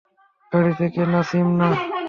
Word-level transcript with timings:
গাড়ি 0.51 0.71
থেকে 0.79 1.01
নামিস 1.11 1.31
না। 1.59 1.67